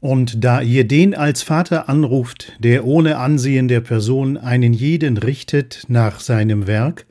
Und 0.00 0.44
da 0.44 0.60
ihr 0.60 0.86
den 0.86 1.14
als 1.14 1.42
Vater 1.42 1.88
anruft, 1.88 2.52
der 2.60 2.84
ohne 2.84 3.18
Ansehen 3.18 3.66
der 3.66 3.80
Person 3.80 4.36
einen 4.36 4.72
jeden 4.72 5.16
richtet 5.16 5.84
nach 5.88 6.20
seinem 6.20 6.66
Werk, 6.68 7.06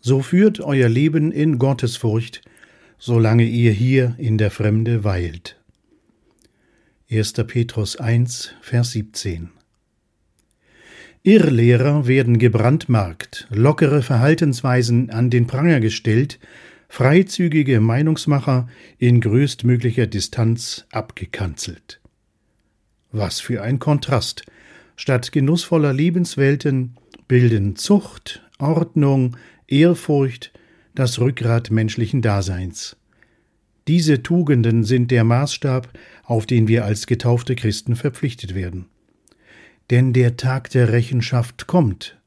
so 0.00 0.20
führt 0.20 0.60
euer 0.60 0.88
Leben 0.88 1.32
in 1.32 1.58
Gottesfurcht, 1.58 2.42
solange 2.98 3.44
ihr 3.44 3.72
hier 3.72 4.14
in 4.18 4.38
der 4.38 4.50
Fremde 4.50 5.02
weilt. 5.02 5.56
1. 7.10 7.32
Petrus 7.48 7.96
1, 7.96 8.54
Vers 8.60 8.92
17 8.92 9.50
Irrlehrer 11.22 12.06
werden 12.06 12.38
gebrandmarkt, 12.38 13.46
lockere 13.50 14.02
Verhaltensweisen 14.02 15.10
an 15.10 15.28
den 15.28 15.46
Pranger 15.46 15.80
gestellt, 15.80 16.38
freizügige 16.88 17.80
Meinungsmacher 17.80 18.68
in 18.98 19.20
größtmöglicher 19.20 20.06
Distanz 20.06 20.86
abgekanzelt. 20.92 21.99
Was 23.12 23.40
für 23.40 23.62
ein 23.62 23.78
Kontrast! 23.78 24.44
Statt 24.96 25.32
genussvoller 25.32 25.92
Lebenswelten 25.92 26.96
bilden 27.26 27.76
Zucht, 27.76 28.42
Ordnung, 28.58 29.36
Ehrfurcht 29.66 30.52
das 30.94 31.18
Rückgrat 31.18 31.70
menschlichen 31.70 32.22
Daseins. 32.22 32.96
Diese 33.88 34.22
Tugenden 34.22 34.84
sind 34.84 35.10
der 35.10 35.24
Maßstab, 35.24 35.88
auf 36.24 36.46
den 36.46 36.68
wir 36.68 36.84
als 36.84 37.06
getaufte 37.06 37.56
Christen 37.56 37.96
verpflichtet 37.96 38.54
werden. 38.54 38.86
Denn 39.90 40.12
der 40.12 40.36
Tag 40.36 40.70
der 40.70 40.92
Rechenschaft 40.92 41.66
kommt. 41.66 42.18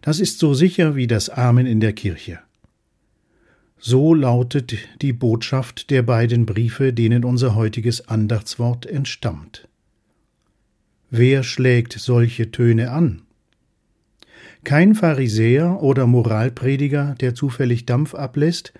Das 0.00 0.18
ist 0.18 0.38
so 0.38 0.54
sicher 0.54 0.96
wie 0.96 1.06
das 1.06 1.28
Amen 1.28 1.66
in 1.66 1.80
der 1.80 1.92
Kirche. 1.92 2.40
So 3.78 4.14
lautet 4.14 4.76
die 5.02 5.12
Botschaft 5.12 5.90
der 5.90 6.02
beiden 6.02 6.46
Briefe, 6.46 6.92
denen 6.92 7.24
unser 7.24 7.54
heutiges 7.54 8.08
Andachtswort 8.08 8.86
entstammt. 8.86 9.68
Wer 11.10 11.44
schlägt 11.44 11.92
solche 11.92 12.50
Töne 12.50 12.90
an? 12.90 13.22
Kein 14.64 14.96
Pharisäer 14.96 15.80
oder 15.80 16.08
Moralprediger, 16.08 17.14
der 17.20 17.34
zufällig 17.34 17.86
Dampf 17.86 18.14
ablässt, 18.14 18.72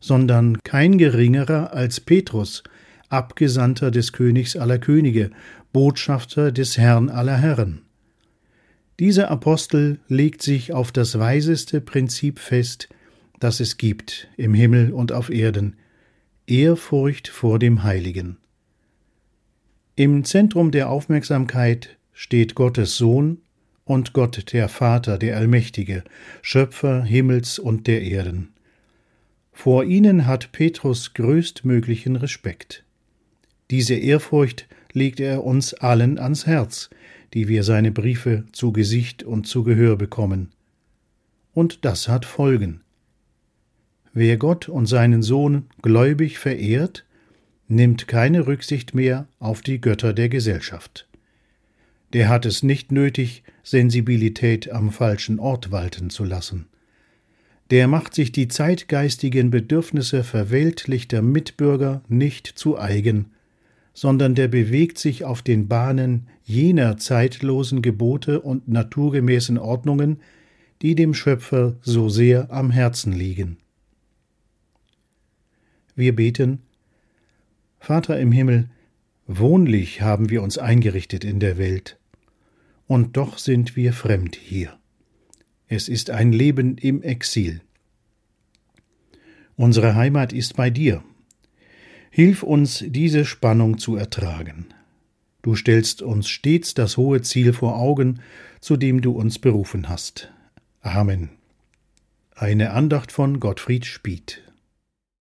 sondern 0.00 0.58
kein 0.64 0.98
geringerer 0.98 1.72
als 1.72 2.00
Petrus, 2.00 2.64
Abgesandter 3.08 3.90
des 3.90 4.12
Königs 4.12 4.56
aller 4.56 4.78
Könige, 4.78 5.30
Botschafter 5.72 6.50
des 6.50 6.78
Herrn 6.78 7.08
aller 7.08 7.36
Herren. 7.36 7.82
Dieser 8.98 9.30
Apostel 9.30 9.98
legt 10.08 10.42
sich 10.42 10.72
auf 10.72 10.92
das 10.92 11.18
weiseste 11.18 11.80
Prinzip 11.80 12.38
fest, 12.38 12.88
das 13.38 13.60
es 13.60 13.78
gibt 13.78 14.28
im 14.36 14.54
Himmel 14.54 14.92
und 14.92 15.12
auf 15.12 15.30
Erden, 15.30 15.76
Ehrfurcht 16.46 17.28
vor 17.28 17.58
dem 17.58 17.82
Heiligen. 17.84 18.36
Im 20.00 20.24
Zentrum 20.24 20.70
der 20.70 20.88
Aufmerksamkeit 20.88 21.98
steht 22.14 22.54
Gottes 22.54 22.96
Sohn 22.96 23.42
und 23.84 24.14
Gott 24.14 24.50
der 24.54 24.70
Vater, 24.70 25.18
der 25.18 25.36
Allmächtige, 25.36 26.04
Schöpfer 26.40 27.04
Himmels 27.04 27.58
und 27.58 27.86
der 27.86 28.00
Erden. 28.00 28.54
Vor 29.52 29.84
ihnen 29.84 30.26
hat 30.26 30.52
Petrus 30.52 31.12
größtmöglichen 31.12 32.16
Respekt. 32.16 32.82
Diese 33.70 33.92
Ehrfurcht 33.92 34.68
legt 34.94 35.20
er 35.20 35.44
uns 35.44 35.74
allen 35.74 36.18
ans 36.18 36.46
Herz, 36.46 36.88
die 37.34 37.48
wir 37.48 37.62
seine 37.62 37.92
Briefe 37.92 38.44
zu 38.52 38.72
Gesicht 38.72 39.22
und 39.22 39.46
zu 39.46 39.64
Gehör 39.64 39.96
bekommen. 39.96 40.48
Und 41.52 41.84
das 41.84 42.08
hat 42.08 42.24
Folgen. 42.24 42.80
Wer 44.14 44.38
Gott 44.38 44.66
und 44.66 44.86
seinen 44.86 45.22
Sohn 45.22 45.66
gläubig 45.82 46.38
verehrt, 46.38 47.04
nimmt 47.70 48.08
keine 48.08 48.46
Rücksicht 48.46 48.94
mehr 48.94 49.28
auf 49.38 49.62
die 49.62 49.80
Götter 49.80 50.12
der 50.12 50.28
Gesellschaft. 50.28 51.06
Der 52.12 52.28
hat 52.28 52.44
es 52.44 52.64
nicht 52.64 52.90
nötig, 52.90 53.44
Sensibilität 53.62 54.70
am 54.72 54.90
falschen 54.90 55.38
Ort 55.38 55.70
walten 55.70 56.10
zu 56.10 56.24
lassen. 56.24 56.66
Der 57.70 57.86
macht 57.86 58.14
sich 58.14 58.32
die 58.32 58.48
zeitgeistigen 58.48 59.50
Bedürfnisse 59.50 60.24
verweltlichter 60.24 61.22
Mitbürger 61.22 62.02
nicht 62.08 62.48
zu 62.48 62.76
eigen, 62.76 63.26
sondern 63.94 64.34
der 64.34 64.48
bewegt 64.48 64.98
sich 64.98 65.24
auf 65.24 65.40
den 65.40 65.68
Bahnen 65.68 66.26
jener 66.42 66.96
zeitlosen 66.96 67.82
Gebote 67.82 68.40
und 68.40 68.66
naturgemäßen 68.66 69.58
Ordnungen, 69.58 70.18
die 70.82 70.96
dem 70.96 71.14
Schöpfer 71.14 71.76
so 71.82 72.08
sehr 72.08 72.50
am 72.50 72.72
Herzen 72.72 73.12
liegen. 73.12 73.58
Wir 75.94 76.16
beten, 76.16 76.62
Vater 77.80 78.20
im 78.20 78.30
Himmel, 78.30 78.68
wohnlich 79.26 80.02
haben 80.02 80.28
wir 80.28 80.42
uns 80.42 80.58
eingerichtet 80.58 81.24
in 81.24 81.40
der 81.40 81.56
Welt, 81.56 81.98
und 82.86 83.16
doch 83.16 83.38
sind 83.38 83.74
wir 83.74 83.94
fremd 83.94 84.36
hier. 84.36 84.78
Es 85.66 85.88
ist 85.88 86.10
ein 86.10 86.30
Leben 86.30 86.76
im 86.76 87.02
Exil. 87.02 87.62
Unsere 89.56 89.94
Heimat 89.94 90.32
ist 90.32 90.56
bei 90.56 90.68
dir. 90.68 91.02
Hilf 92.10 92.42
uns, 92.42 92.84
diese 92.86 93.24
Spannung 93.24 93.78
zu 93.78 93.96
ertragen. 93.96 94.66
Du 95.42 95.56
stellst 95.56 96.02
uns 96.02 96.28
stets 96.28 96.74
das 96.74 96.98
hohe 96.98 97.22
Ziel 97.22 97.52
vor 97.54 97.76
Augen, 97.78 98.20
zu 98.60 98.76
dem 98.76 99.00
du 99.00 99.12
uns 99.12 99.38
berufen 99.38 99.88
hast. 99.88 100.30
Amen. 100.82 101.30
Eine 102.34 102.72
Andacht 102.72 103.10
von 103.10 103.40
Gottfried 103.40 103.86
Spieth. 103.86 104.42